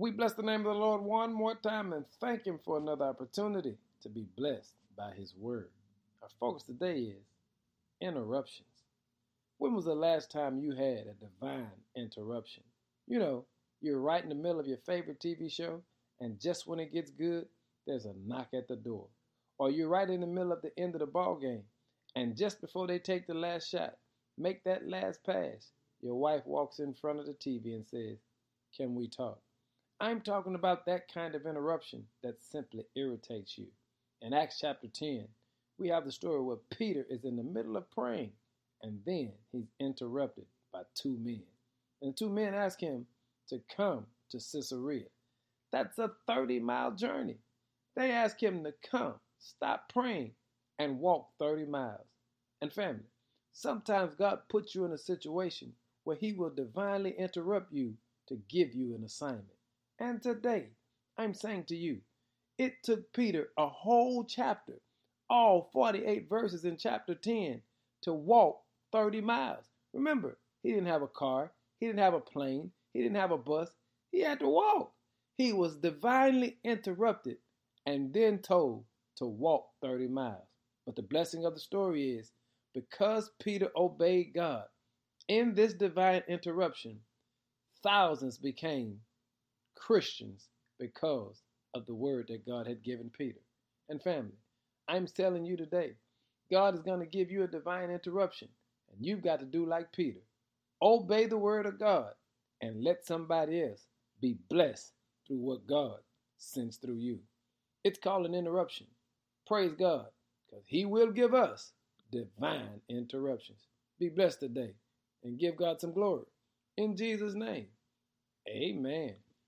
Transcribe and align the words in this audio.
We 0.00 0.10
bless 0.10 0.32
the 0.32 0.42
name 0.42 0.60
of 0.60 0.72
the 0.72 0.80
Lord 0.80 1.02
one 1.02 1.30
more 1.30 1.54
time 1.54 1.92
and 1.92 2.06
thank 2.22 2.46
Him 2.46 2.58
for 2.64 2.78
another 2.78 3.04
opportunity 3.04 3.76
to 4.00 4.08
be 4.08 4.24
blessed 4.34 4.72
by 4.96 5.12
His 5.12 5.34
Word. 5.36 5.68
Our 6.22 6.30
focus 6.40 6.62
today 6.62 7.00
is 7.00 7.26
interruptions. 8.00 8.86
When 9.58 9.74
was 9.74 9.84
the 9.84 9.94
last 9.94 10.30
time 10.30 10.58
you 10.58 10.70
had 10.70 11.04
a 11.06 11.12
divine 11.20 11.68
interruption? 11.94 12.62
You 13.08 13.18
know, 13.18 13.44
you're 13.82 14.00
right 14.00 14.22
in 14.22 14.30
the 14.30 14.34
middle 14.34 14.58
of 14.58 14.66
your 14.66 14.78
favorite 14.86 15.20
TV 15.20 15.52
show, 15.52 15.82
and 16.18 16.40
just 16.40 16.66
when 16.66 16.80
it 16.80 16.94
gets 16.94 17.10
good, 17.10 17.44
there's 17.86 18.06
a 18.06 18.14
knock 18.26 18.48
at 18.54 18.68
the 18.68 18.76
door. 18.76 19.06
Or 19.58 19.70
you're 19.70 19.88
right 19.88 20.08
in 20.08 20.22
the 20.22 20.26
middle 20.26 20.52
of 20.52 20.62
the 20.62 20.72
end 20.78 20.94
of 20.94 21.00
the 21.00 21.06
ball 21.08 21.36
game, 21.36 21.64
and 22.16 22.38
just 22.38 22.62
before 22.62 22.86
they 22.86 23.00
take 23.00 23.26
the 23.26 23.34
last 23.34 23.68
shot, 23.68 23.98
make 24.38 24.64
that 24.64 24.88
last 24.88 25.22
pass, 25.26 25.72
your 26.00 26.14
wife 26.14 26.46
walks 26.46 26.78
in 26.78 26.94
front 26.94 27.18
of 27.18 27.26
the 27.26 27.34
TV 27.34 27.74
and 27.74 27.86
says, 27.86 28.16
Can 28.74 28.94
we 28.94 29.06
talk? 29.06 29.42
I'm 30.00 30.22
talking 30.22 30.54
about 30.54 30.86
that 30.86 31.12
kind 31.12 31.34
of 31.34 31.46
interruption 31.46 32.06
that 32.22 32.42
simply 32.42 32.86
irritates 32.96 33.58
you. 33.58 33.66
In 34.22 34.32
Acts 34.32 34.58
chapter 34.60 34.88
10, 34.88 35.28
we 35.78 35.88
have 35.88 36.06
the 36.06 36.12
story 36.12 36.42
where 36.42 36.58
Peter 36.78 37.04
is 37.10 37.24
in 37.24 37.36
the 37.36 37.42
middle 37.42 37.76
of 37.76 37.90
praying 37.90 38.32
and 38.82 39.00
then 39.06 39.32
he's 39.52 39.68
interrupted 39.80 40.46
by 40.72 40.82
two 40.94 41.18
men. 41.20 41.42
And 42.02 42.12
the 42.12 42.16
two 42.16 42.30
men 42.30 42.54
ask 42.54 42.80
him 42.80 43.06
to 43.48 43.60
come 43.76 44.06
to 44.30 44.38
Caesarea. 44.38 45.06
That's 45.72 45.98
a 45.98 46.12
30 46.26 46.60
mile 46.60 46.92
journey. 46.92 47.36
They 47.96 48.12
ask 48.12 48.42
him 48.42 48.64
to 48.64 48.74
come, 48.90 49.16
stop 49.38 49.92
praying, 49.92 50.32
and 50.78 51.00
walk 51.00 51.28
30 51.38 51.66
miles. 51.66 52.06
And 52.62 52.72
family, 52.72 53.04
sometimes 53.52 54.14
God 54.14 54.40
puts 54.48 54.74
you 54.74 54.86
in 54.86 54.92
a 54.92 54.98
situation 54.98 55.74
where 56.04 56.16
he 56.16 56.32
will 56.32 56.50
divinely 56.50 57.14
interrupt 57.18 57.72
you 57.72 57.94
to 58.28 58.38
give 58.48 58.74
you 58.74 58.94
an 58.94 59.04
assignment. 59.04 59.59
And 60.00 60.22
today, 60.22 60.68
I'm 61.18 61.34
saying 61.34 61.64
to 61.64 61.76
you, 61.76 62.00
it 62.56 62.82
took 62.82 63.12
Peter 63.12 63.50
a 63.58 63.68
whole 63.68 64.24
chapter, 64.24 64.80
all 65.28 65.68
48 65.74 66.26
verses 66.26 66.64
in 66.64 66.78
chapter 66.78 67.14
10, 67.14 67.60
to 68.02 68.14
walk 68.14 68.62
30 68.92 69.20
miles. 69.20 69.66
Remember, 69.92 70.38
he 70.62 70.70
didn't 70.70 70.86
have 70.86 71.02
a 71.02 71.08
car, 71.08 71.52
he 71.78 71.86
didn't 71.86 71.98
have 71.98 72.14
a 72.14 72.20
plane, 72.20 72.70
he 72.94 73.02
didn't 73.02 73.16
have 73.18 73.30
a 73.30 73.36
bus, 73.36 73.70
he 74.10 74.20
had 74.20 74.40
to 74.40 74.48
walk. 74.48 74.92
He 75.36 75.52
was 75.52 75.76
divinely 75.76 76.56
interrupted 76.64 77.36
and 77.84 78.12
then 78.12 78.38
told 78.38 78.84
to 79.16 79.26
walk 79.26 79.68
30 79.82 80.08
miles. 80.08 80.48
But 80.86 80.96
the 80.96 81.02
blessing 81.02 81.44
of 81.44 81.52
the 81.52 81.60
story 81.60 82.12
is 82.12 82.32
because 82.74 83.32
Peter 83.38 83.68
obeyed 83.76 84.32
God 84.34 84.64
in 85.28 85.54
this 85.54 85.74
divine 85.74 86.22
interruption, 86.26 87.00
thousands 87.82 88.38
became 88.38 89.00
Christians 89.80 90.48
because 90.78 91.42
of 91.74 91.86
the 91.86 91.94
word 91.94 92.26
that 92.28 92.46
God 92.46 92.66
had 92.66 92.82
given 92.82 93.10
Peter. 93.16 93.40
And 93.88 94.02
family, 94.02 94.38
I'm 94.88 95.06
telling 95.06 95.44
you 95.44 95.56
today, 95.56 95.94
God 96.50 96.74
is 96.74 96.80
going 96.80 97.00
to 97.00 97.06
give 97.06 97.30
you 97.30 97.44
a 97.44 97.48
divine 97.48 97.90
interruption, 97.90 98.48
and 98.92 99.04
you've 99.04 99.22
got 99.22 99.40
to 99.40 99.46
do 99.46 99.66
like 99.66 99.92
Peter. 99.92 100.20
Obey 100.82 101.26
the 101.26 101.38
word 101.38 101.66
of 101.66 101.78
God 101.78 102.12
and 102.60 102.84
let 102.84 103.06
somebody 103.06 103.62
else 103.62 103.86
be 104.20 104.36
blessed 104.48 104.92
through 105.26 105.38
what 105.38 105.66
God 105.66 105.98
sends 106.38 106.76
through 106.76 106.96
you. 106.98 107.20
It's 107.84 107.98
called 107.98 108.26
an 108.26 108.34
interruption. 108.34 108.86
Praise 109.46 109.72
God, 109.78 110.06
because 110.48 110.64
He 110.66 110.84
will 110.84 111.10
give 111.12 111.34
us 111.34 111.72
divine 112.12 112.80
interruptions. 112.88 113.60
Be 113.98 114.08
blessed 114.08 114.40
today 114.40 114.74
and 115.24 115.38
give 115.38 115.56
God 115.56 115.80
some 115.80 115.92
glory. 115.92 116.26
In 116.76 116.96
Jesus' 116.96 117.34
name, 117.34 117.66
amen. 118.48 119.14